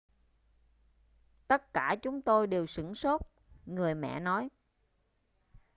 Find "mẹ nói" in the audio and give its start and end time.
3.95-4.49